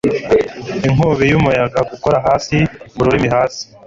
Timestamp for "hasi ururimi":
2.27-3.29